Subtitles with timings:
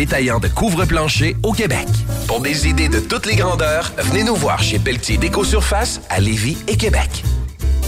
[0.00, 1.86] Détaillant de couvre-plancher au Québec.
[2.26, 6.56] Pour des idées de toutes les grandeurs, venez nous voir chez Pelletier Déco-Surface à Lévis
[6.66, 7.22] et Québec.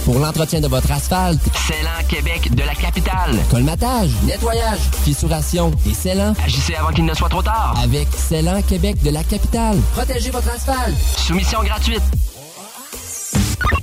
[0.05, 3.37] Pour l'entretien de votre asphalte, Célan Québec de la capitale.
[3.51, 7.77] colmatage, nettoyage, fissuration et scellant, Agissez avant qu'il ne soit trop tard.
[7.83, 9.75] avec Scellant Québec de la capitale.
[9.91, 10.95] Protégez votre asphalte.
[11.17, 12.03] Soumission gratuite.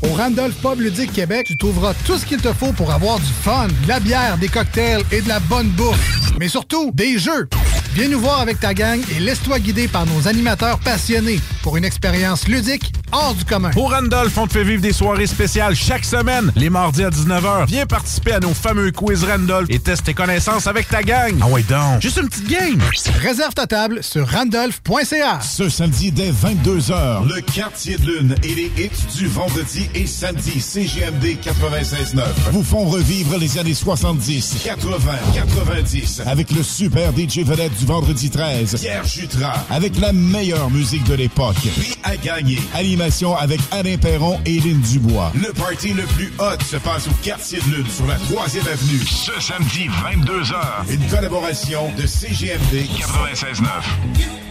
[0.02, 3.32] Au Randolph Pub Ludique Québec, tu trouveras tout ce qu'il te faut pour avoir du
[3.42, 6.30] fun, de la bière, des cocktails et de la bonne bouffe.
[6.40, 7.46] Mais surtout, des jeux.
[7.94, 11.84] Viens nous voir avec ta gang et laisse-toi guider par nos animateurs passionnés pour une
[11.84, 13.70] expérience ludique hors du commun.
[13.76, 17.66] Au Randolph, on te fait vivre des soirées spéciales chaque semaine, les mardis à 19h.
[17.68, 21.36] Viens participer à nos fameux quiz Randolph et teste tes connaissances avec ta gang.
[21.40, 22.82] Ah ouais donc, juste une petite game.
[23.22, 25.40] Réserve ta table sur randolph.ca.
[25.40, 30.60] Ce samedi dès 22h, le quartier de lune et les hits du vendredi et samedi
[30.60, 37.76] CGMD 96.9 vous font revivre les années 70, 80, 90 avec le super DJ vedette
[37.76, 41.56] du vendredi 13, Pierre Jutras, avec la meilleure musique de l'époque.
[41.56, 42.58] Prix à gagner.
[42.74, 45.32] Animation avec Alain Perron et Lynn Dubois.
[45.34, 49.00] Le party le plus hot se passe au quartier de lune sur la 3e avenue.
[49.06, 50.90] Ce samedi 22h.
[50.90, 54.43] Une collaboration de CGMD 96.9.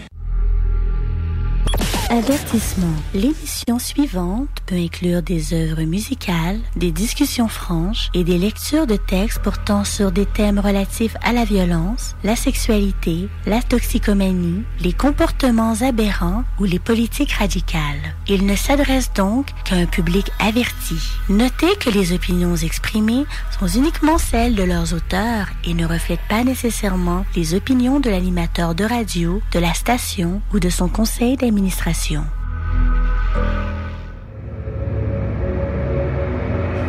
[2.14, 2.94] Avertissement.
[3.16, 9.40] L'émission suivante peut inclure des œuvres musicales, des discussions franches et des lectures de textes
[9.40, 16.44] portant sur des thèmes relatifs à la violence, la sexualité, la toxicomanie, les comportements aberrants
[16.60, 18.14] ou les politiques radicales.
[18.28, 21.00] Il ne s'adresse donc qu'à un public averti.
[21.30, 23.26] Notez que les opinions exprimées
[23.60, 28.76] sont uniquement celles de leurs auteurs et ne reflètent pas nécessairement les opinions de l'animateur
[28.76, 32.03] de radio, de la station ou de son conseil d'administration.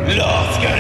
[0.09, 0.74] Lorsque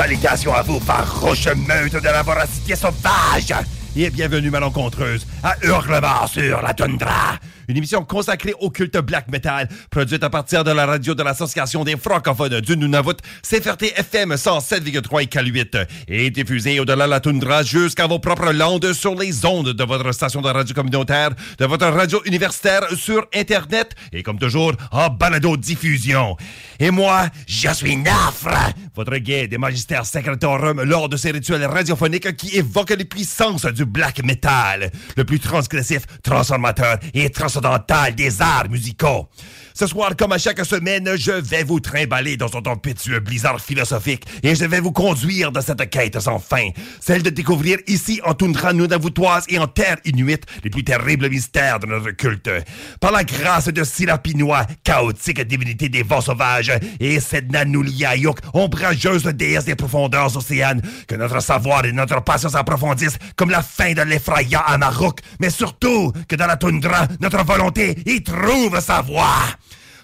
[0.00, 3.52] Salutations à vous, farouche meute de la voracité sauvage!
[3.94, 7.36] Et bienvenue, malencontreuse, à Hurlement sur la toundra!
[7.70, 11.84] Une émission consacrée au culte black metal, produite à partir de la radio de l'Association
[11.84, 13.14] des francophones du Nunavut,
[13.48, 18.92] CFRT FM 107,3 et K8, et diffusée au-delà de la toundra jusqu'à vos propres landes
[18.92, 23.94] sur les ondes de votre station de radio communautaire, de votre radio universitaire sur Internet,
[24.12, 26.36] et comme toujours, en balado-diffusion.
[26.80, 32.36] Et moi, je suis Nafre, votre guide et magistère secretorum lors de ces rituels radiophoniques
[32.36, 38.68] qui évoquent les puissances du black metal, le plus transgressif, transformateur et transcendantal des arts
[38.68, 39.28] musicaux.
[39.74, 44.24] Ce soir, comme à chaque semaine, je vais vous trimballer dans un tempétueux blizzard philosophique
[44.42, 46.68] et je vais vous conduire dans cette quête sans fin,
[47.00, 51.78] celle de découvrir ici en toundra nunavoutoise et en terre inuite les plus terribles mystères
[51.80, 52.50] de notre culte.
[53.00, 59.64] Par la grâce de Silapinois, chaotique divinité des vents sauvages, et Sedna Nuliayuk, ombrageuse déesse
[59.64, 64.62] des profondeurs océanes, que notre savoir et notre passion s'approfondissent comme la fin de l'effrayant
[64.66, 69.59] Amaruk, mais surtout que dans la toundra, notre volonté y trouve sa voie.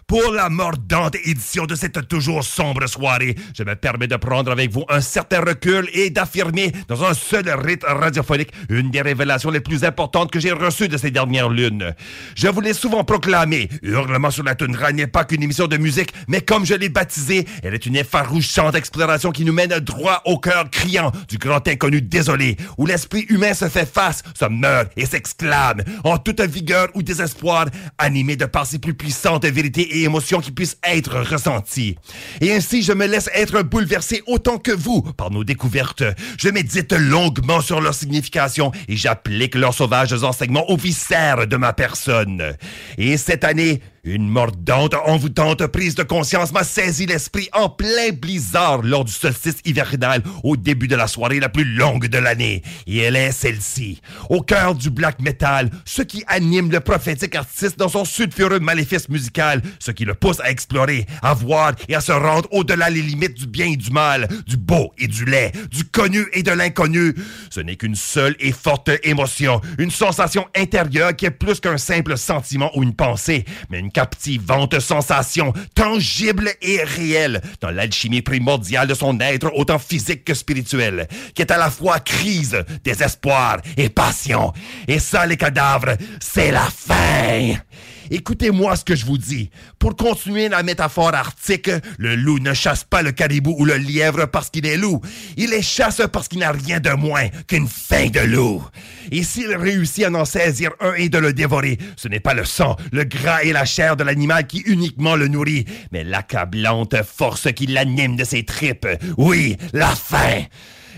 [0.08, 4.70] Pour la mordante édition de cette toujours sombre soirée, je me permets de prendre avec
[4.70, 9.58] vous un certain recul et d'affirmer dans un seul rythme radiophonique une des révélations les
[9.58, 11.92] plus importantes que j'ai reçues de ces dernières lunes.
[12.36, 16.12] Je vous l'ai souvent proclamé, Hurlement sur la toundra n'est pas qu'une émission de musique,
[16.28, 20.38] mais comme je l'ai baptisée, elle est une effarouchante exploration qui nous mène droit au
[20.38, 25.04] cœur criant du grand inconnu désolé, où l'esprit humain se fait face, se meurt et
[25.04, 27.66] s'exclame en toute vigueur ou désespoir,
[27.98, 31.96] animé de par ses plus puissantes vérités émotions qui puissent être ressenties.
[32.40, 36.04] Et ainsi, je me laisse être bouleversé autant que vous par nos découvertes.
[36.38, 41.72] Je médite longuement sur leur signification et j'applique leurs sauvages enseignements aux viscères de ma
[41.72, 42.56] personne.
[42.98, 48.82] Et cette année, une mordante, envoûtante prise de conscience m'a saisi l'esprit en plein blizzard
[48.82, 52.62] lors du solstice hivernal au début de la soirée la plus longue de l'année.
[52.86, 54.00] Et elle est celle-ci.
[54.30, 59.08] Au cœur du black metal, ce qui anime le prophétique artiste dans son sulfureux maléfice
[59.08, 63.02] musical, ce qui le pousse à explorer, à voir et à se rendre au-delà les
[63.02, 66.52] limites du bien et du mal, du beau et du laid, du connu et de
[66.52, 67.12] l'inconnu.
[67.50, 72.16] Ce n'est qu'une seule et forte émotion, une sensation intérieure qui est plus qu'un simple
[72.16, 78.92] sentiment ou une pensée, mais une captivante sensation, tangible et réelle, dans l'alchimie primordiale de
[78.92, 84.52] son être, autant physique que spirituel, qui est à la fois crise, désespoir et passion.
[84.86, 87.54] Et ça, les cadavres, c'est la fin.
[88.10, 89.50] Écoutez-moi ce que je vous dis.
[89.78, 94.26] Pour continuer la métaphore arctique, le loup ne chasse pas le caribou ou le lièvre
[94.26, 95.00] parce qu'il est loup.
[95.36, 98.64] Il les chasse parce qu'il n'a rien de moins qu'une faim de loup.
[99.10, 102.44] Et s'il réussit à en saisir un et de le dévorer, ce n'est pas le
[102.44, 107.52] sang, le gras et la chair de l'animal qui uniquement le nourrit, mais l'accablante force
[107.52, 108.88] qui l'anime de ses tripes.
[109.16, 110.44] Oui, la faim.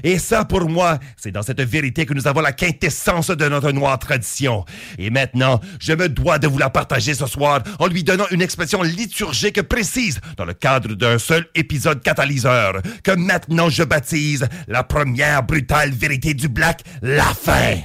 [0.02, 3.72] Et ça, pour moi, c'est dans cette vérité que nous avons la quintessence de notre
[3.72, 4.64] noire tradition.
[4.98, 8.42] Et maintenant, je me dois de vous la partager ce soir en lui donnant une
[8.42, 14.84] expression liturgique précise dans le cadre d'un seul épisode catalyseur que maintenant je baptise la
[14.84, 17.76] première brutale vérité du Black, la fin.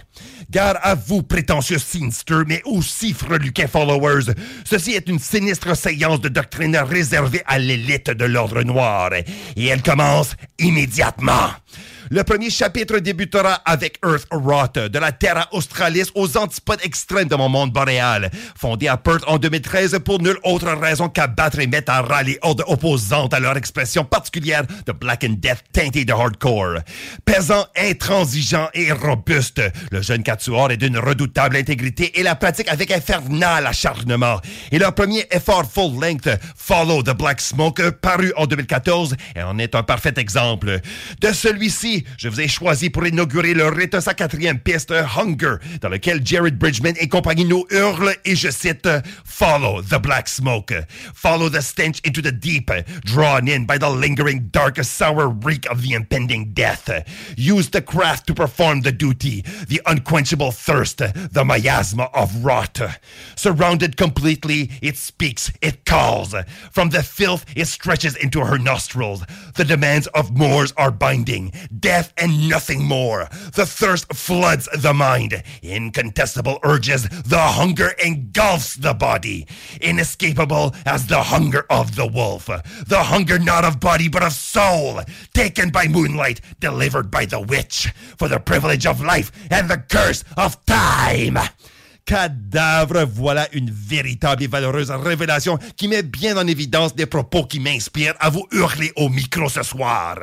[0.50, 4.34] Gare à vous, prétentieux Sinister, mais aussi freluquins followers.
[4.66, 9.10] Ceci est une sinistre séance de doctrine réservée à l'élite de l'ordre noir.
[9.56, 11.50] Et elle commence immédiatement.
[12.14, 17.36] Le premier chapitre débutera avec Earth Rot, de la Terra Australis aux antipodes extrêmes de
[17.36, 18.30] mon monde boréal.
[18.56, 22.38] Fondé à Perth en 2013 pour nulle autre raison qu'abattre et mettre à ras les
[22.44, 26.82] hordes opposantes à leur expression particulière de Black and Death teinté de hardcore.
[27.26, 32.92] Pesant, intransigeant et robuste, le jeune Quatuor est d'une redoutable intégrité et la pratique avec
[32.92, 34.40] infernal acharnement.
[34.72, 39.82] Et leur premier effort full-length, Follow the Black Smoke, paru en 2014, en est un
[39.82, 40.80] parfait exemple.
[41.20, 45.90] De celui-ci, je vous ai choisi pour inaugurer le rite sa quatrième piste, Hunger, dans
[45.90, 48.88] lequel Jared Bridgman et compagnie nous hurlent, et je cite,
[49.26, 50.74] Follow the black smoke.
[51.14, 52.72] Follow the stench into the deep,
[53.06, 56.90] drawn in by the lingering dark sour reek of the impending death.
[57.38, 62.80] Use the craft to perform the duty, the unquenchable thirst, the miasma of rot.
[63.36, 66.36] Surrounded completely, it speaks, it calls.
[66.72, 69.24] From the filth, it stretches into her nostrils.
[69.56, 73.28] The demands of Moors are binding death and nothing more.
[73.54, 75.44] The thirst floods the mind.
[75.62, 79.48] Incontestable urges, the hunger engulfs the body.
[79.82, 82.46] Inescapable as the hunger of the wolf.
[82.46, 85.02] The hunger not of body but of soul.
[85.34, 87.94] Taken by moonlight, delivered by the witch.
[88.18, 91.38] For the privilege of life and the curse of time.
[92.06, 97.62] Cadavre, voilà une véritable et valeureuse révélation qui met bien en évidence des propos qui
[97.62, 100.18] m'inspirent à vous hurler au micro ce soir.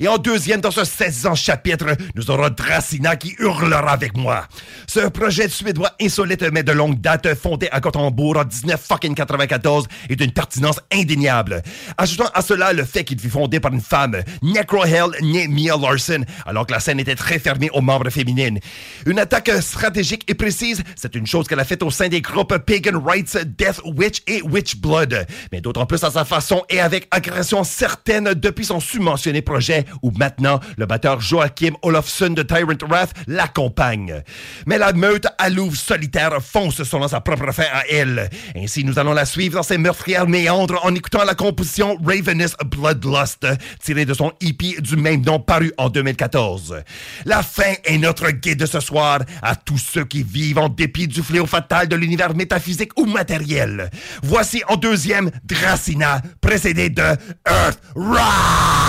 [0.00, 4.46] Et en deuxième, dans ce 16 ans chapitre, nous aurons Dracina qui hurlera avec moi.
[4.86, 10.32] Ce projet suédois insolite mais de longue date, fondé à Gothenburg en 1994, est d'une
[10.32, 11.62] pertinence indéniable.
[11.98, 16.24] Ajoutant à cela le fait qu'il fut fondé par une femme, Necrohell née Mia Larson,
[16.46, 18.58] alors que la scène était très fermée aux membres féminines.
[19.04, 22.56] Une attaque stratégique et précise, c'est une chose qu'elle a faite au sein des groupes
[22.58, 27.08] Pagan Rights, Death Witch et Witch Blood, mais d'autant plus à sa façon et avec
[27.10, 33.12] agression certaine depuis son submentionné projet où maintenant le batteur Joachim Olofsson de Tyrant Wrath
[33.26, 34.22] l'accompagne.
[34.66, 38.30] Mais la meute à louve solitaire fonce selon sa propre fin à elle.
[38.56, 43.46] Ainsi, nous allons la suivre dans ses meurtrières méandres en écoutant la composition Ravenous Bloodlust,
[43.82, 46.82] tirée de son hippie du même nom paru en 2014.
[47.24, 51.22] La fin est notre guide ce soir à tous ceux qui vivent en dépit du
[51.22, 53.90] fléau fatal de l'univers métaphysique ou matériel.
[54.22, 57.02] Voici en deuxième Dracina, précédé de
[57.46, 58.79] Earth Rot!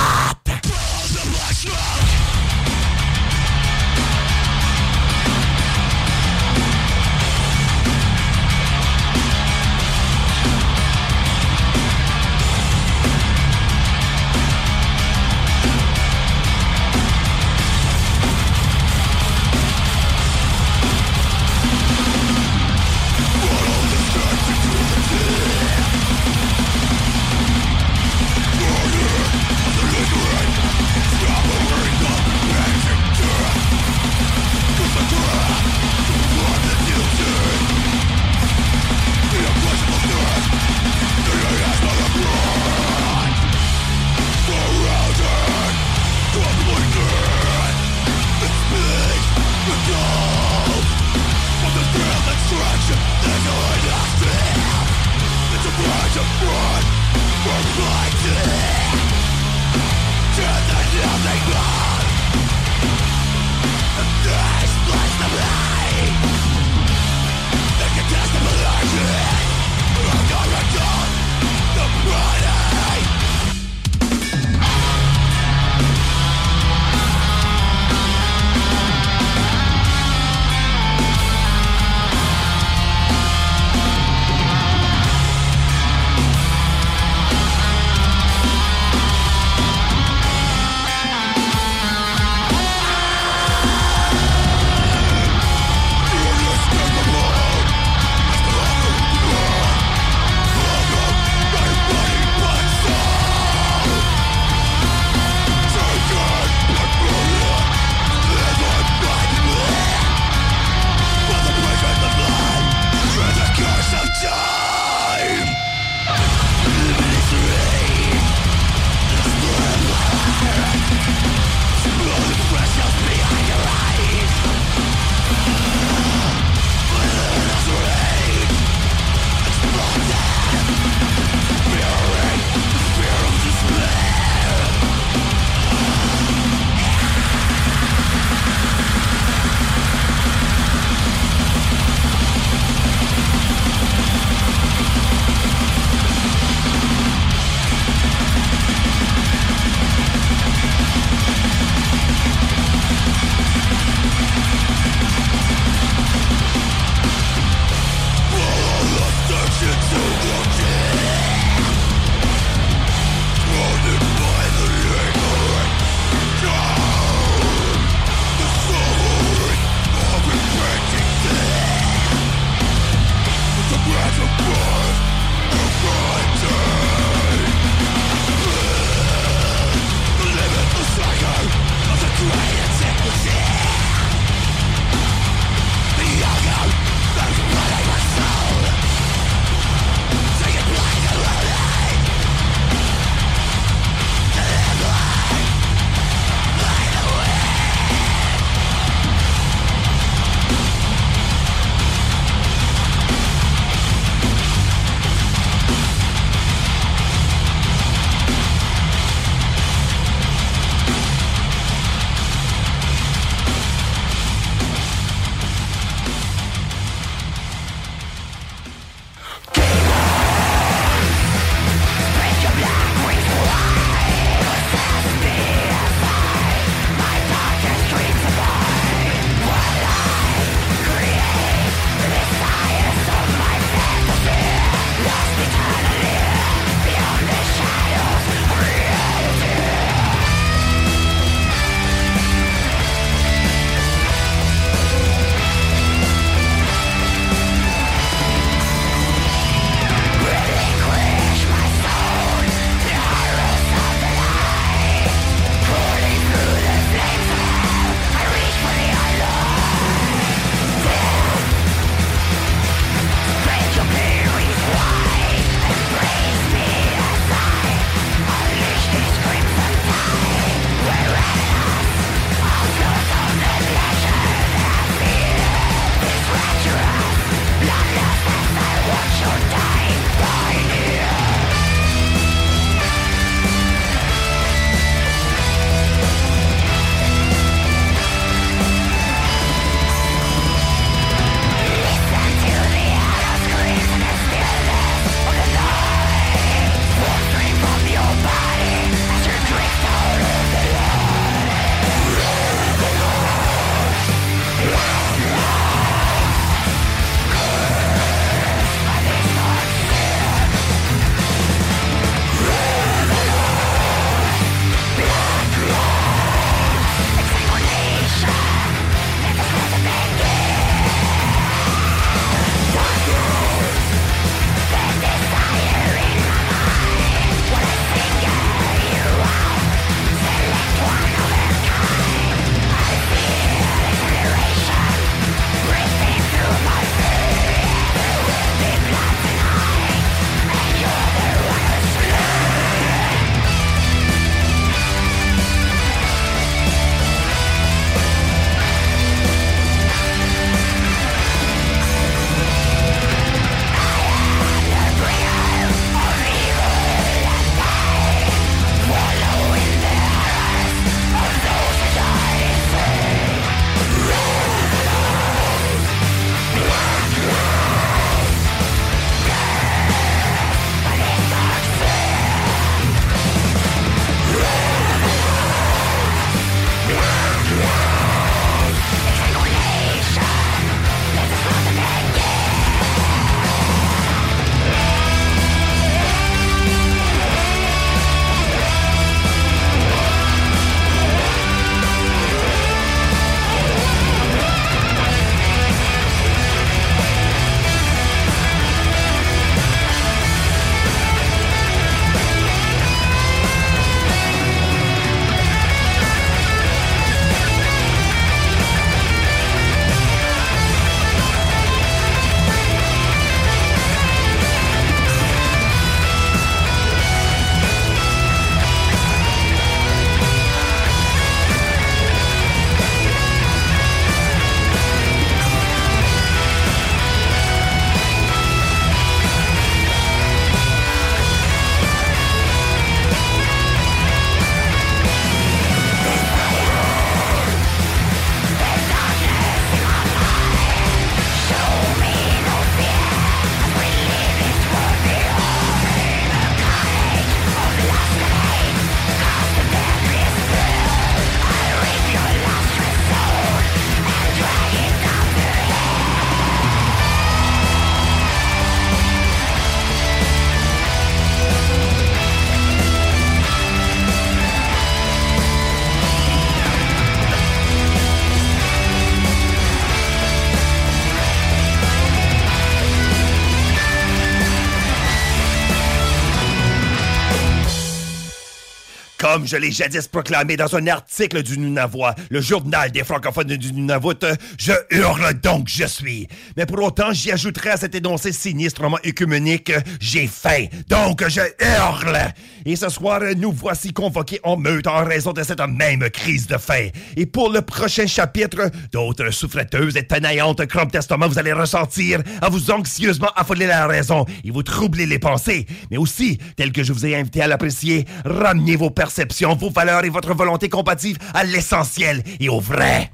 [479.31, 483.71] Comme je l'ai jadis proclamé dans un article du Nunavut, le journal des francophones du
[483.71, 484.25] Nunavut,
[484.57, 486.27] je hurle donc je suis.
[486.57, 492.19] Mais pour autant, j'y ajouterai à cet énoncé sinistrement œcuménique, j'ai faim, donc je hurle.
[492.65, 496.57] Et ce soir, nous voici convoqués en meute en raison de cette même crise de
[496.57, 496.89] faim.
[497.15, 502.49] Et pour le prochain chapitre, d'autres souffreteuses et tenaillantes crampes d'estomac vous allez ressentir à
[502.49, 505.65] vous anxieusement affoler la raison et vous troubler les pensées.
[505.89, 509.20] Mais aussi, tel que je vous ai invité à l'apprécier, ramenez vos perceptions,
[509.55, 513.11] vos valeurs et votre volonté compatible à l'essentiel et au vrai.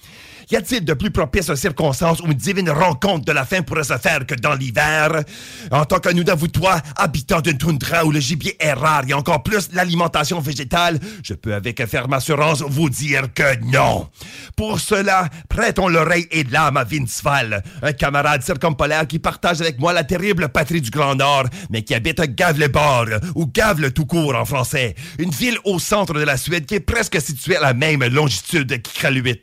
[0.49, 3.97] Y a-t-il de plus propice circonstances où une divine rencontre de la faim pourrait se
[3.97, 5.23] faire que dans l'hiver?
[5.71, 9.43] En tant que nous toi, habitant d'une toundra où le gibier est rare et encore
[9.43, 14.07] plus l'alimentation végétale, je peux avec ferme assurance vous dire que non.
[14.55, 19.79] Pour cela, prêtons l'oreille et l'âme à Vince Val, un camarade circumpolaire qui partage avec
[19.79, 24.35] moi la terrible patrie du Grand Nord, mais qui habite Gavle-Bord, ou Gavle tout court
[24.35, 27.73] en français, une ville au centre de la Suède qui est presque située à la
[27.73, 29.41] même longitude qu'Ikraluit.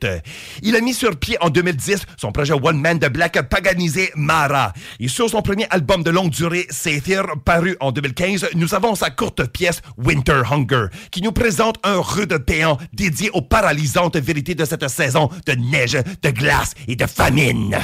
[0.63, 4.73] Il sur pied en 2010 son projet One Man de Black paganisé Mara.
[5.01, 9.11] Et sur son premier album de longue durée, Sathir, paru en 2015, nous avons sa
[9.11, 14.65] courte pièce Winter Hunger, qui nous présente un rude péant dédié aux paralysantes vérités de
[14.65, 17.77] cette saison de neige, de glace et de famine.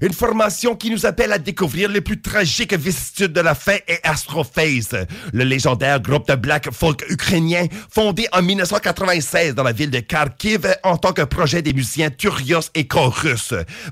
[0.00, 3.98] Une formation qui nous appelle à découvrir les plus tragiques vicissitudes de la faim et
[4.02, 10.00] Astrophase, le légendaire groupe de black folk ukrainien fondé en 1996 dans la ville de
[10.00, 12.10] Kharkiv en tant que projet des musiciens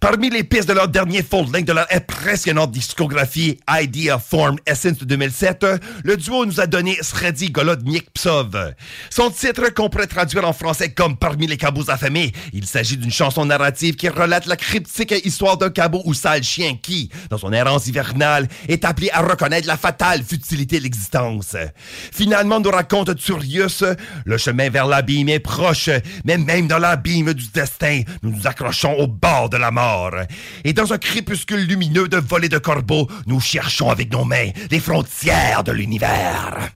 [0.01, 5.05] Parmi les pistes de leur dernier full-length de leur impressionnante discographie Idea Form Essence de
[5.05, 5.67] 2007,
[6.05, 8.75] le duo nous a donné Sredi Golodnik Psov.
[9.11, 13.11] Son titre qu'on pourrait traduire en français comme Parmi les cabots affamés, il s'agit d'une
[13.11, 17.53] chanson narrative qui relate la cryptique histoire d'un cabot ou sale chien qui, dans son
[17.53, 21.57] errance hivernale, est appelé à reconnaître la fatale futilité de l'existence.
[22.13, 23.85] Finalement, nous raconte Turius,
[24.25, 25.91] le chemin vers l'abîme est proche,
[26.25, 30.15] mais même dans l'abîme du destin, nous nous accrochons au bord de la mort.
[30.65, 34.81] Et dans un crépuscule lumineux de volées de corbeaux, nous cherchons avec nos mains les
[34.81, 36.71] frontières de l'univers.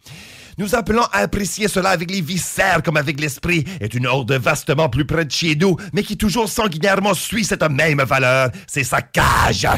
[0.59, 4.89] Nous appelons à apprécier cela avec les viscères comme avec l'esprit, est une horde vastement
[4.89, 8.51] plus près de chez nous, mais qui toujours sanguinairement suit cette même valeur.
[8.67, 9.69] C'est sa cage.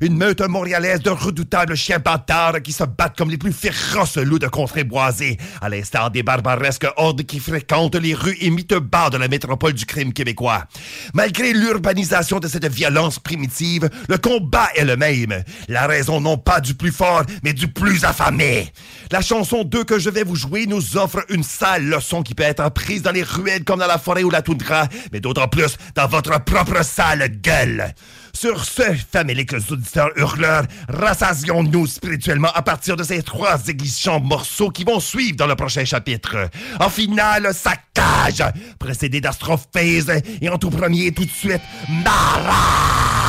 [0.00, 4.38] Une meute montréalaise de redoutables chiens bâtards qui se battent comme les plus féroces loups
[4.38, 9.18] de contrées boisées, à l'instar des barbaresques hordes qui fréquentent les rues et bas de
[9.18, 10.64] la métropole du crime québécois.
[11.12, 15.44] Malgré l'urbanisation de cette violence primitive, le combat est le même.
[15.68, 18.72] La raison non pas du plus fort, mais du plus affamé.
[19.10, 22.42] La chanson 2 que je vais vous jouer nous offre une sale leçon qui peut
[22.42, 25.76] être prise dans les ruelles comme dans la forêt ou la toundra, mais d'autant plus
[25.94, 27.94] dans votre propre sale gueule.
[28.34, 28.82] Sur ce,
[29.12, 35.36] faméliques auditeurs hurleurs, rassasions-nous spirituellement à partir de ces trois églissants morceaux qui vont suivre
[35.36, 36.48] dans le prochain chapitre.
[36.80, 38.42] En finale, sa cage,
[38.78, 41.60] précédé d'astrophèse et en tout premier, tout de suite,
[42.04, 43.21] Mara!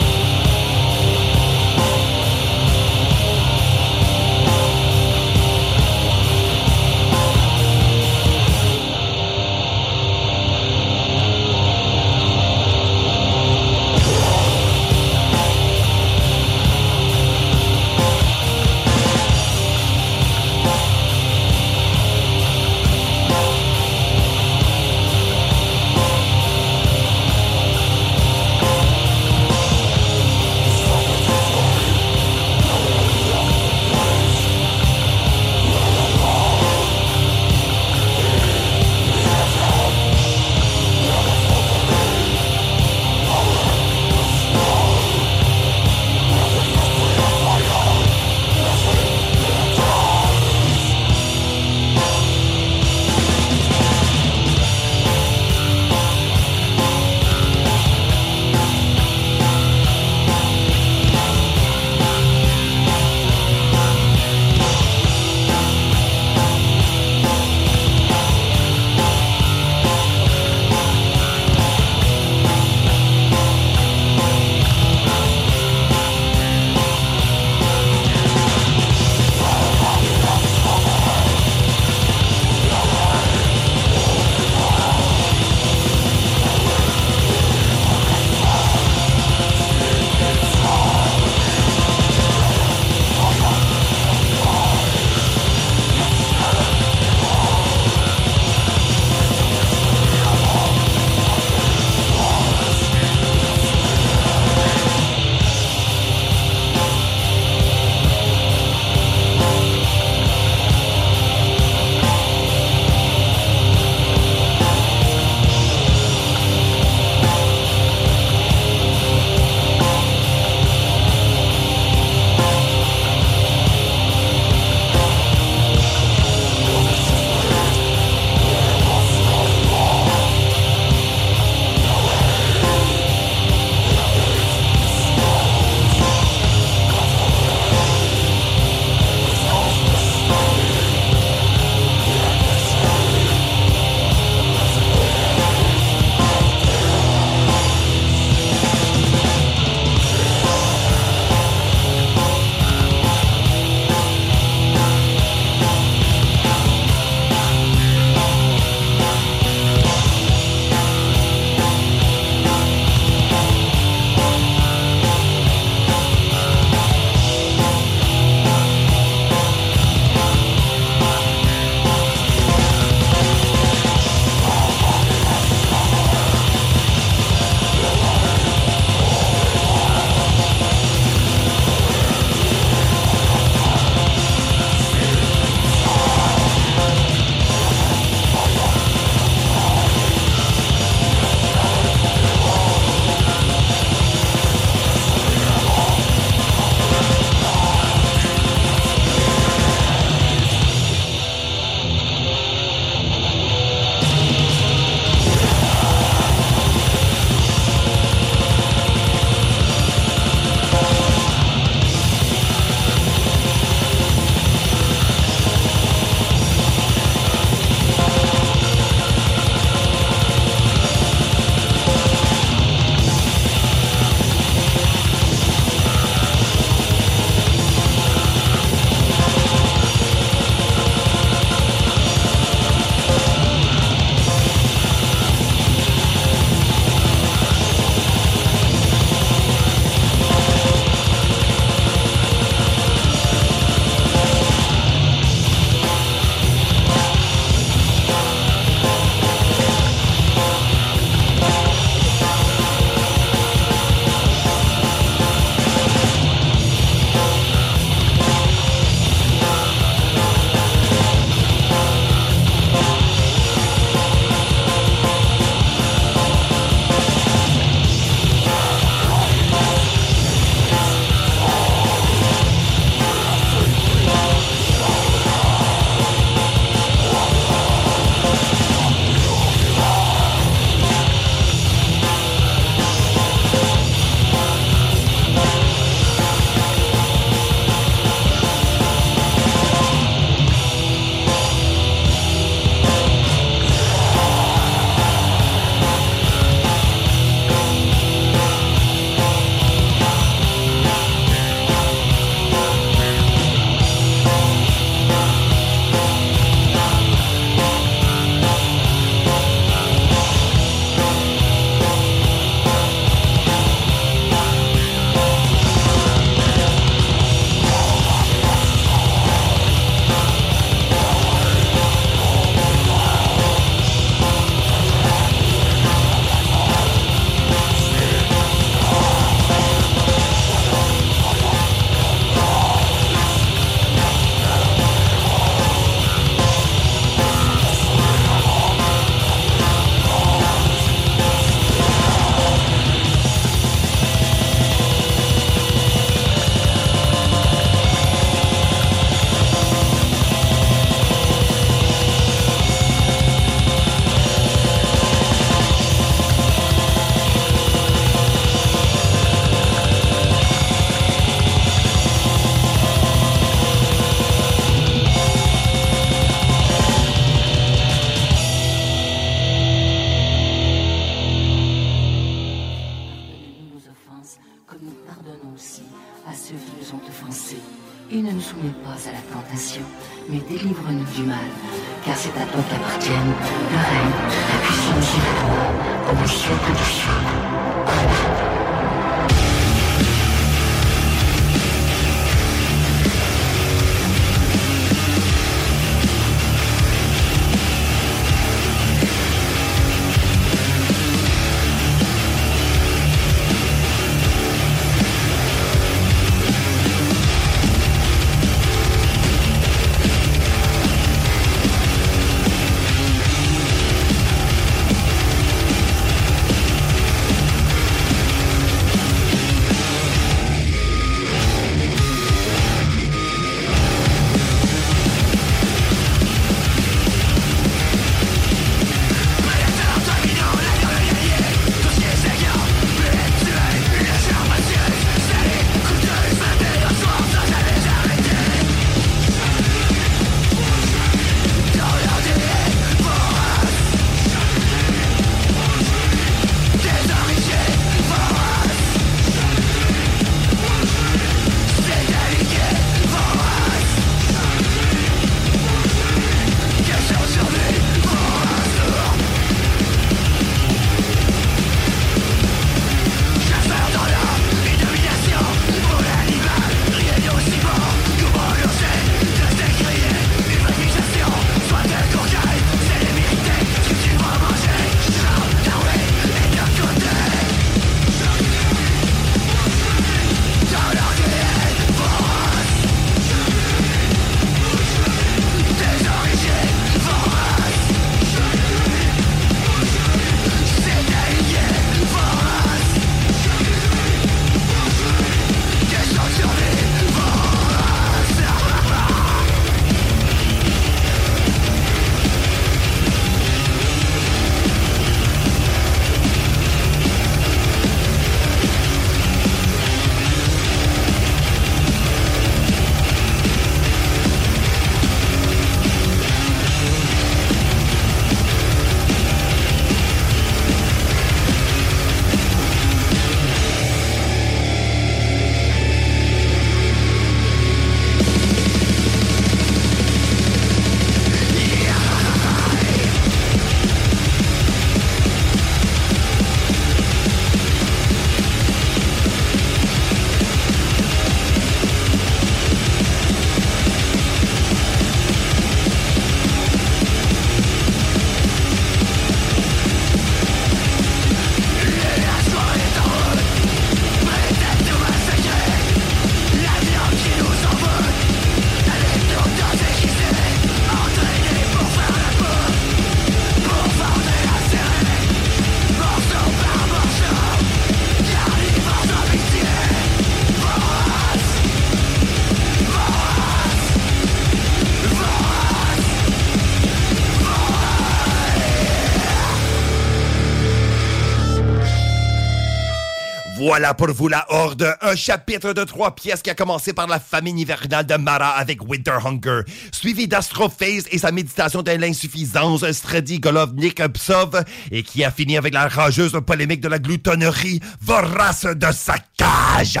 [583.78, 587.20] Voilà pour vous la Horde, un chapitre de trois pièces qui a commencé par la
[587.20, 589.60] famine hivernale de Mara avec Winter Hunger,
[589.92, 595.74] suivi d'Astrophase et sa méditation de l'insuffisance, Strady Golovnik Psov, et qui a fini avec
[595.74, 600.00] la rageuse polémique de la gloutonnerie vorace de sa cage.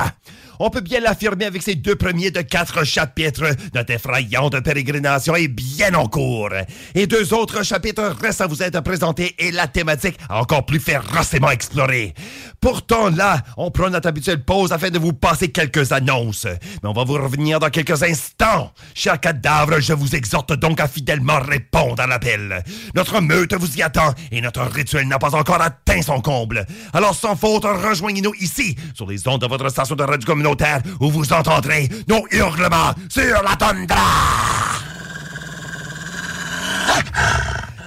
[0.60, 3.44] On peut bien l'affirmer avec ces deux premiers de quatre chapitres.
[3.74, 6.50] Notre effrayante pérégrination est bien en cours.
[6.94, 11.50] Et deux autres chapitres restent à vous être présentés et la thématique encore plus férocement
[11.50, 12.14] explorée.
[12.60, 16.46] Pourtant, là, on prend notre habituelle pause afin de vous passer quelques annonces.
[16.82, 18.72] Mais on va vous revenir dans quelques instants.
[18.94, 22.64] Cher cadavre, je vous exhorte donc à fidèlement répondre à l'appel.
[22.94, 26.66] Notre meute vous y attend et notre rituel n'a pas encore atteint son comble.
[26.92, 31.10] Alors, sans faute, rejoignez-nous ici, sur les ondes de votre station de radio communautaire, où
[31.10, 33.96] vous entendrez nos hurlements sur la tundra.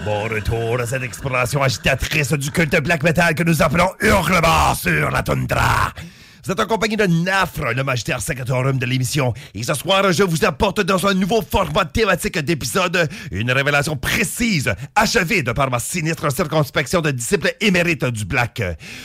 [0.05, 5.11] Bon retour à cette exploration agitatrice du culte black metal que nous appelons Hurlement sur
[5.11, 5.93] la toundra.
[6.43, 9.31] Vous êtes en compagnie de Nafre, le magistère secretorum de l'émission.
[9.53, 14.73] Et ce soir, je vous apporte dans un nouveau format thématique d'épisode une révélation précise,
[14.95, 18.63] achevée de par ma sinistre circonspection de disciple émérite du Black.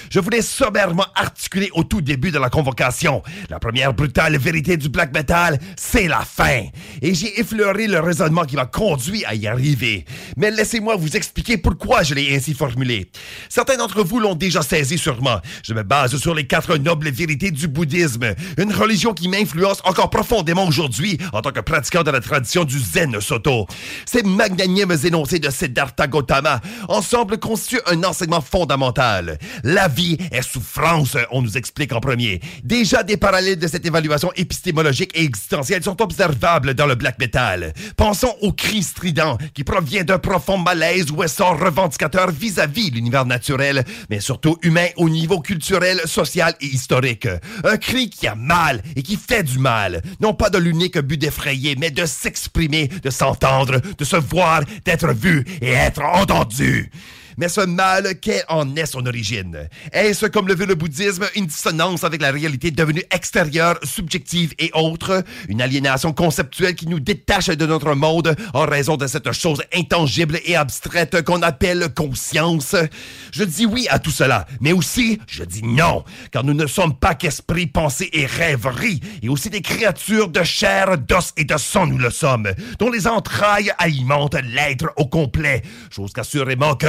[0.08, 3.22] Je voulais sommairement articuler au tout début de la convocation.
[3.50, 6.62] La première brutale vérité du Black Metal, c'est la fin.
[7.02, 10.06] Et j'ai effleuré le raisonnement qui m'a conduit à y arriver.
[10.38, 13.10] Mais laissez-moi vous expliquer pourquoi je l'ai ainsi formulé.
[13.50, 15.42] Certains d'entre vous l'ont déjà saisi sûrement.
[15.62, 20.10] Je me base sur les quatre nobles vérités du bouddhisme, une religion qui m'influence encore
[20.10, 23.66] profondément aujourd'hui en tant que pratiquant de la tradition du Zen Soto.
[24.06, 29.38] Ces magnanimes énoncés de Siddhartha Gautama ensemble constituent un enseignement fondamental.
[29.64, 32.40] La vie est souffrance, on nous explique en premier.
[32.62, 37.72] Déjà, des parallèles de cette évaluation épistémologique et existentielle sont observables dans le black metal.
[37.96, 43.84] Pensons au cri strident qui provient d'un profond malaise ou essor revendicateur vis-à-vis l'univers naturel,
[44.10, 47.15] mais surtout humain au niveau culturel, social et historique.
[47.64, 51.16] Un cri qui a mal et qui fait du mal, non pas de l'unique but
[51.16, 56.90] d'effrayer, mais de s'exprimer, de s'entendre, de se voir, d'être vu et être entendu.
[57.38, 59.68] Mais ce mal, quelle en est son origine?
[59.92, 64.70] Est-ce, comme le veut le bouddhisme, une dissonance avec la réalité devenue extérieure, subjective et
[64.72, 65.22] autre?
[65.48, 70.40] Une aliénation conceptuelle qui nous détache de notre monde en raison de cette chose intangible
[70.46, 72.74] et abstraite qu'on appelle conscience?
[73.32, 76.94] Je dis oui à tout cela, mais aussi je dis non, car nous ne sommes
[76.94, 81.86] pas qu'esprit, pensée et rêverie, et aussi des créatures de chair, d'os et de sang
[81.86, 86.86] nous le sommes, dont les entrailles alimentent l'être au complet, chose qu'assurément que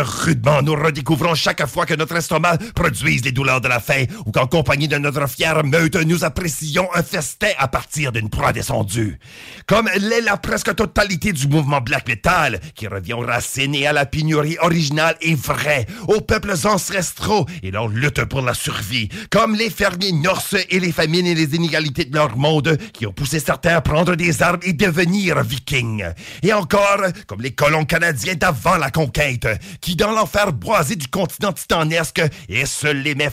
[0.63, 4.47] nous redécouvrons chaque fois que notre estomac produise les douleurs de la faim, ou qu'en
[4.47, 9.19] compagnie de notre fière meute, nous apprécions un festin à partir d'une proie descendue.
[9.65, 13.93] Comme l'est la presque totalité du mouvement black metal, qui revient aux racines et à
[13.93, 19.55] la pénurie originale et vraie, aux peuples ancestraux et leur lutte pour la survie, comme
[19.55, 23.39] les fermiers norses et les famines et les inégalités de leur monde qui ont poussé
[23.39, 26.05] certains à prendre des armes et devenir vikings.
[26.43, 29.47] Et encore, comme les colons canadiens d'avant la conquête,
[29.81, 33.31] qui dans l'enfer boisé du continent titanesque, et seuls les mets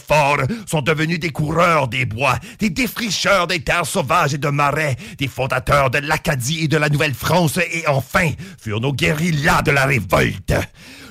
[0.66, 5.26] sont devenus des coureurs des bois, des défricheurs des terres sauvages et de marais, des
[5.26, 8.30] fondateurs de l'Acadie et de la Nouvelle-France, et enfin
[8.60, 10.54] furent nos guérillas de la révolte.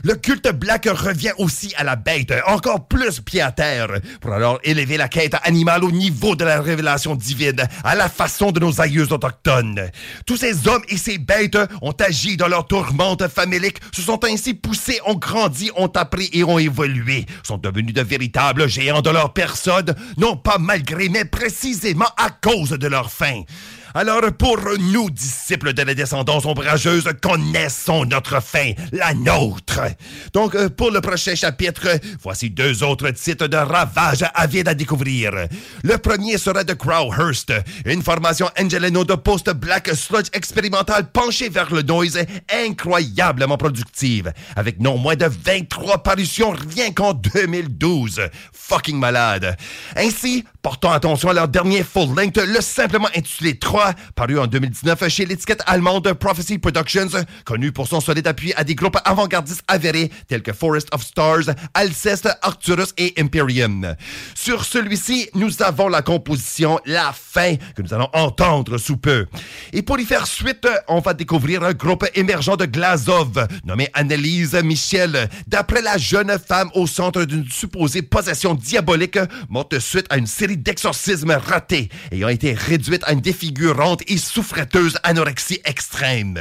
[0.05, 3.87] Le culte black revient aussi à la bête, encore plus pied à terre,
[4.19, 8.51] pour alors élever la quête animale au niveau de la révélation divine, à la façon
[8.51, 9.89] de nos aïeux autochtones.
[10.25, 14.53] Tous ces hommes et ces bêtes ont agi dans leur tourmente famélique, se sont ainsi
[14.53, 19.31] poussés, ont grandi, ont appris et ont évolué, sont devenus de véritables géants de leur
[19.31, 23.43] personne, non pas malgré, mais précisément à cause de leur faim.
[23.95, 29.81] Alors pour nous, disciples de la descendance ombrageuse, connaissons notre fin, la nôtre.
[30.33, 35.31] Donc euh, pour le prochain chapitre, voici deux autres titres de ravage avides à découvrir.
[35.83, 37.53] Le premier sera de Crowhurst,
[37.85, 42.17] une formation Angelino de post-black sludge expérimental penchée vers le noise
[42.51, 48.21] incroyablement productive, avec non moins de 23 parutions rien qu'en 2012.
[48.53, 49.55] Fucking malade.
[49.95, 53.82] Ainsi, portons attention à leur dernier full-length, le simplement intitulé 3
[54.15, 57.09] paru en 2019 chez l'étiquette allemande Prophecy Productions,
[57.45, 61.55] connu pour son solide appui à des groupes avant-gardistes avérés tels que Forest of Stars,
[61.73, 63.95] Alceste, Arcturus et Imperium.
[64.35, 69.25] Sur celui-ci, nous avons la composition La Fin que nous allons entendre sous peu.
[69.71, 74.55] Et pour y faire suite, on va découvrir un groupe émergent de Glazov, nommé Annelise
[74.63, 79.19] Michel, d'après la jeune femme au centre d'une supposée possession diabolique,
[79.49, 83.72] morte suite à une série d'exorcismes ratés, ayant été réduite à une défigure
[84.07, 86.39] et souffreteuse anorexie extrême.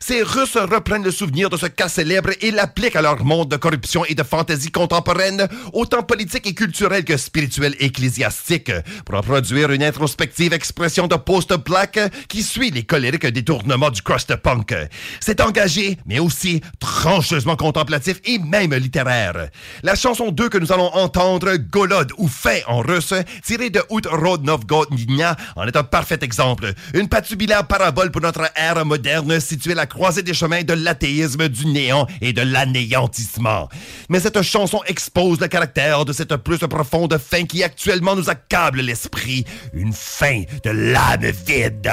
[0.00, 3.56] Ces Russes reprennent le souvenir de ce cas célèbre et l'appliquent à leur monde de
[3.56, 8.72] corruption et de fantaisie contemporaine, autant politique et culturelle que spirituelle et ecclésiastique,
[9.04, 14.34] pour en produire une introspective expression de post-black qui suit les colériques détournements du crust
[14.36, 14.74] punk.
[15.20, 19.48] C'est engagé, mais aussi trancheusement contemplatif et même littéraire.
[19.82, 23.14] La chanson 2 que nous allons entendre, Golod ou Fait en russe,
[23.44, 26.71] tirée de Out Rodnovgodnia, en est un parfait exemple.
[26.94, 31.48] Une patubulaire parabole pour notre ère moderne située à la croisée des chemins de l'athéisme,
[31.48, 33.68] du néant et de l'anéantissement.
[34.08, 38.80] Mais cette chanson expose le caractère de cette plus profonde fin qui actuellement nous accable
[38.80, 39.44] l'esprit.
[39.72, 41.92] Une fin de l'âme vide.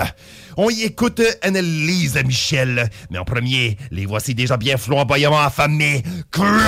[0.57, 6.03] On y écoute Annelise Michel, mais en premier, les voici déjà bien flamboyamment affamés.
[6.31, 6.59] Crowhurst.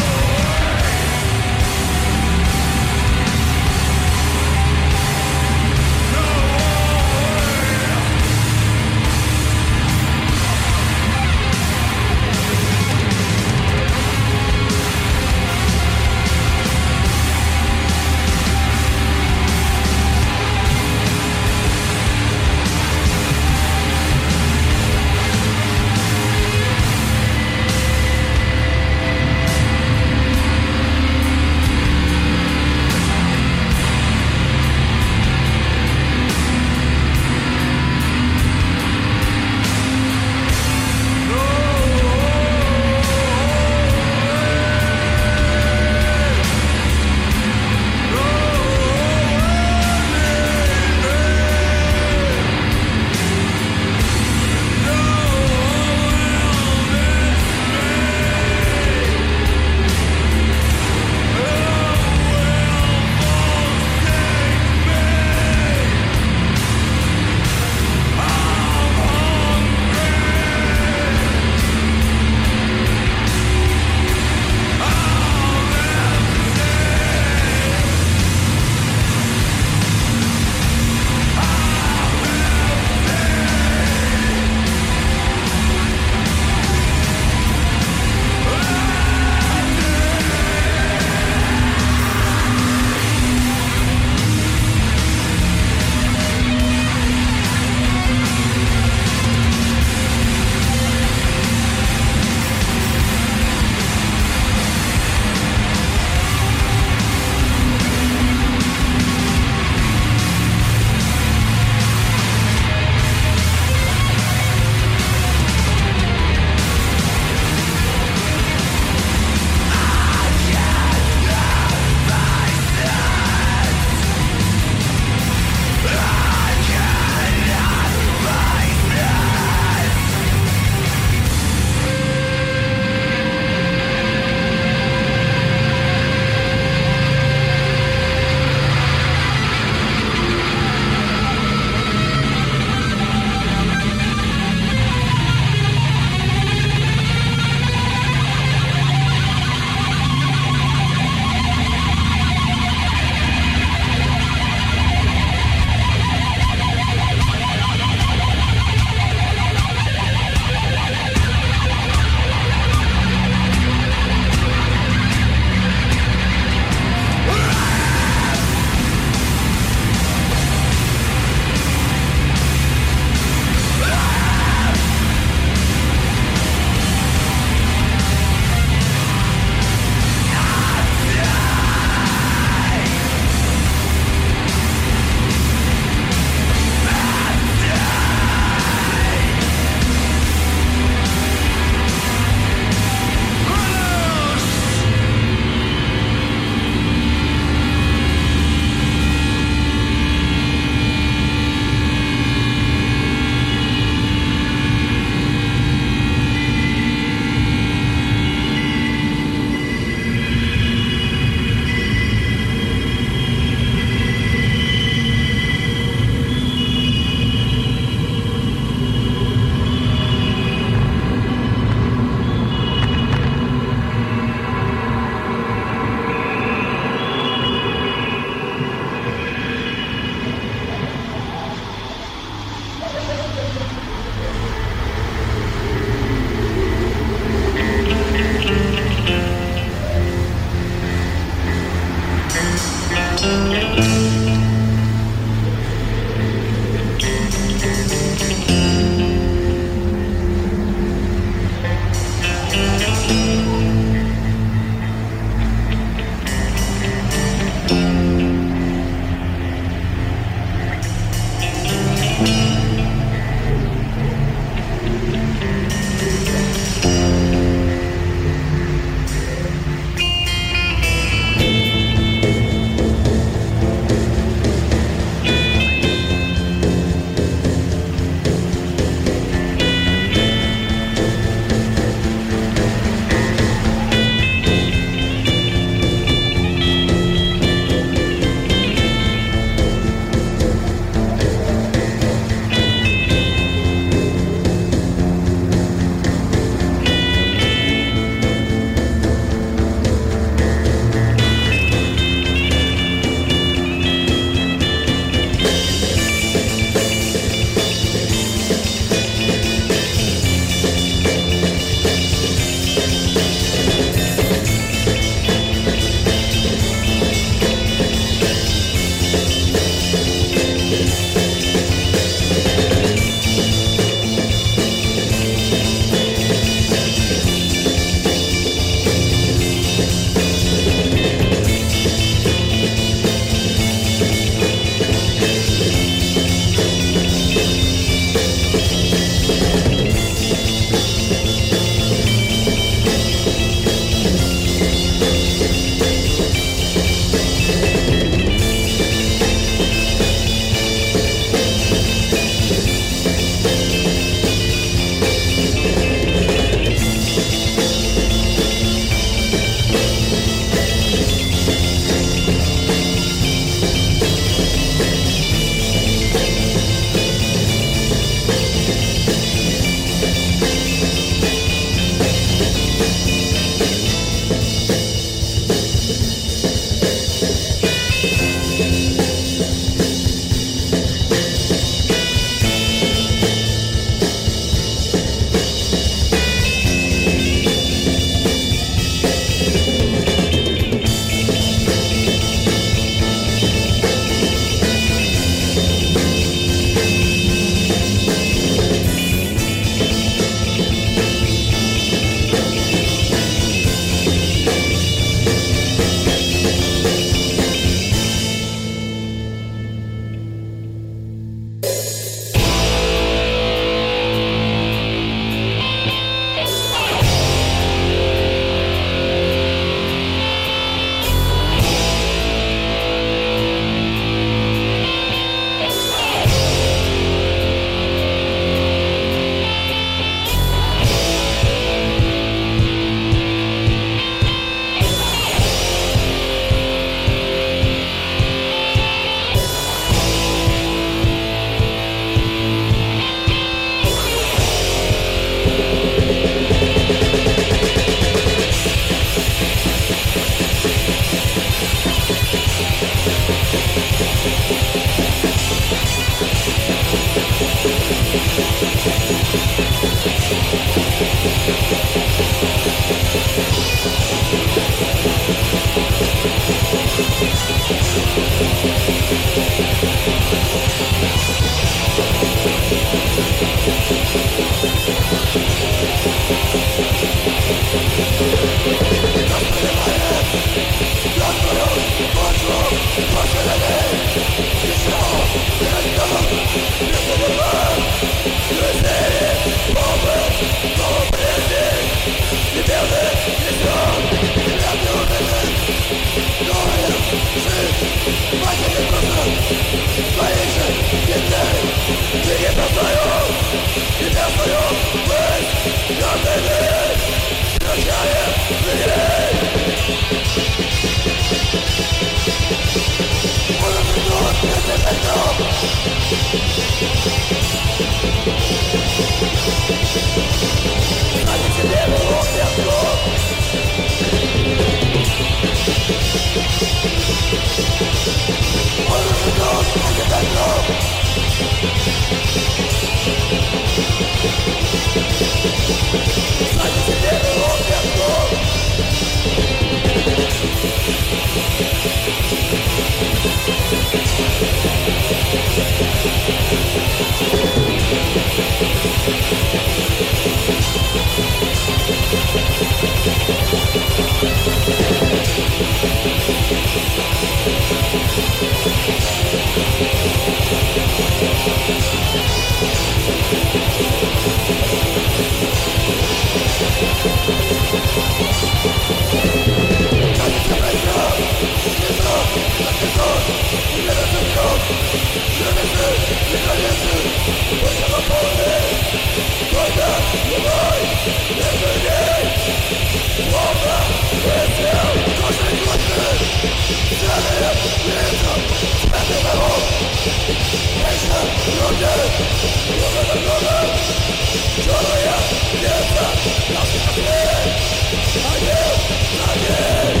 [599.41, 600.00] Yeah!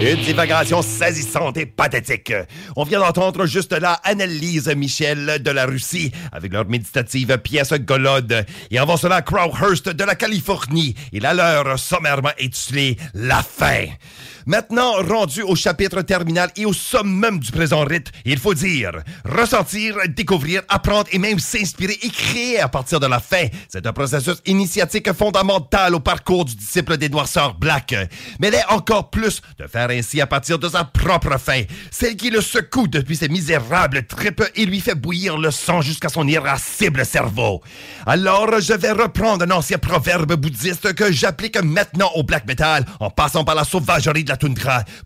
[0.00, 2.32] Une divagation saisissante et pathétique.
[2.76, 8.46] On vient d'entendre juste là Annelise Michel de la Russie avec leur méditative pièce Golode.
[8.70, 10.94] Et avant cela, Crowhurst de la Californie.
[11.12, 13.86] Et la leur sommairement intitulée La fin.
[14.48, 18.92] Maintenant, rendu au chapitre terminal et au summum du présent rite, il faut dire,
[19.26, 23.44] ressentir, découvrir, apprendre et même s'inspirer et créer à partir de la fin.
[23.68, 27.94] C'est un processus initiatique fondamental au parcours du disciple noirceurs Black.
[28.40, 32.16] Mais il est encore plus de faire ainsi à partir de sa propre fin, celle
[32.16, 36.26] qui le secoue depuis ses misérables tripes et lui fait bouillir le sang jusqu'à son
[36.26, 37.60] irascible cerveau.
[38.06, 43.10] Alors, je vais reprendre un ancien proverbe bouddhiste que j'applique maintenant au black metal en
[43.10, 44.37] passant par la sauvagerie de la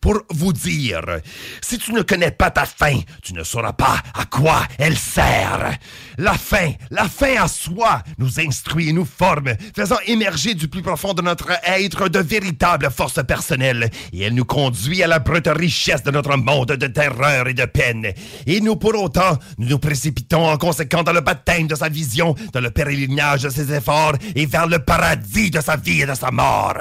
[0.01, 1.21] pour vous dire,
[1.61, 5.79] si tu ne connais pas ta fin, tu ne sauras pas à quoi elle sert.
[6.19, 10.83] La fin, la fin à soi, nous instruit et nous forme, faisant émerger du plus
[10.83, 15.49] profond de notre être de véritables forces personnelles, et elle nous conduit à la brute
[15.49, 18.13] richesse de notre monde de terreur et de peine.
[18.47, 22.35] Et nous, pour autant, nous nous précipitons en conséquent dans le baptême de sa vision,
[22.53, 26.15] dans le pèlerinage de ses efforts, et vers le paradis de sa vie et de
[26.15, 26.79] sa mort.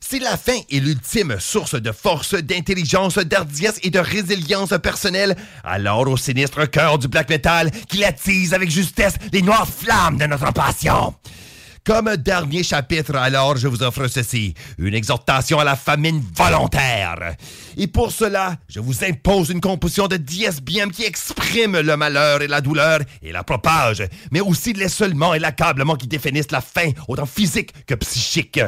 [0.00, 6.08] Si la fin est l'ultime source de force, d'intelligence, d'ardiesse et de résilience personnelle, alors
[6.08, 10.52] au sinistre cœur du black metal qu'il attise avec justesse les noires flammes de notre
[10.52, 11.14] passion.
[11.88, 17.34] Comme dernier chapitre, alors, je vous offre ceci, une exhortation à la famine volontaire.
[17.78, 22.42] Et pour cela, je vous impose une composition de dièse bien qui exprime le malheur
[22.42, 26.90] et la douleur et la propage, mais aussi l'essolement et l'accablement qui définissent la fin,
[27.08, 28.60] autant physique que psychique.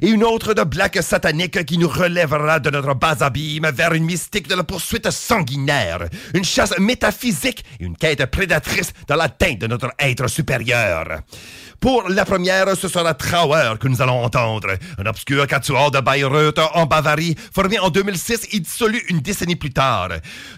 [0.00, 4.04] Et une autre de black satanique qui nous relèvera de notre bas abîme vers une
[4.04, 9.66] mystique de la poursuite sanguinaire, une chasse métaphysique et une quête prédatrice dans l'atteinte de
[9.66, 11.20] notre être supérieur.
[11.82, 14.68] Pour la première, ce sera Trauer que nous allons entendre,
[14.98, 19.72] un obscur quatuor de Bayreuth en Bavarie, formé en 2006 et dissolu une décennie plus
[19.72, 20.10] tard.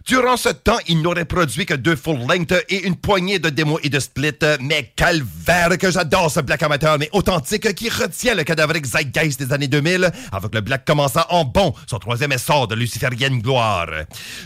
[0.07, 3.89] Durant ce temps, il n'aurait produit que deux full-length et une poignée de démos et
[3.89, 8.85] de splits, mais calvaire que j'adore ce black amateur, mais authentique, qui retient le cadavérique
[8.85, 13.41] zeitgeist des années 2000, avec le black commençant en bon son troisième essor de luciférienne
[13.41, 13.87] gloire.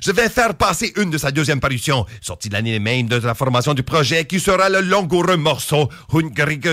[0.01, 3.75] Je vais faire passer une de sa deuxième parution, sortie l'année même de la formation
[3.75, 6.68] du projet, qui sera le langoureux morceau Hungrig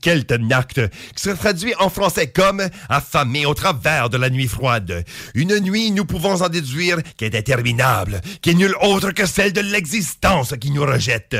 [0.00, 0.80] Keltenacht,
[1.14, 5.04] qui se traduit en français comme affamé au travers de la nuit froide.
[5.34, 9.52] Une nuit, nous pouvons en déduire, qui est interminable, qui est nulle autre que celle
[9.52, 11.36] de l'existence qui nous rejette.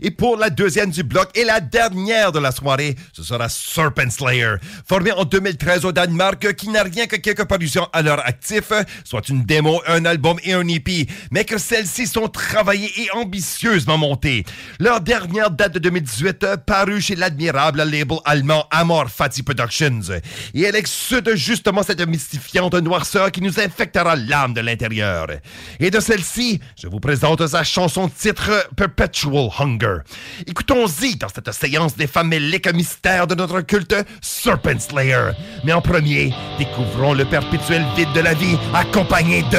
[0.00, 4.10] Et pour la deuxième du bloc et la dernière de la soirée, ce sera Serpent
[4.10, 4.54] Slayer,
[4.86, 8.72] formé en 2013 au Danemark, qui n'a rien que quelques parutions à leur actif,
[9.04, 13.98] soit une démo, un album et un EP, mais que celles-ci sont travaillées et ambitieusement
[13.98, 14.44] montées.
[14.78, 20.00] Leur dernière date de 2018 parut chez l'admirable label allemand Amor Fati Productions.
[20.54, 25.26] Et elle exude justement cette mystifiante noirceur qui nous infectera l'âme de l'intérieur.
[25.80, 29.98] Et de celle-ci, je vous présente sa chanson titre Perpetual Hunger.
[30.46, 35.32] Écoutons-y dans cette séance des faméliques mystères de notre culte Serpent Slayer.
[35.64, 39.58] Mais en premier, découvrons le perpétuel vide de la vie accompagné de.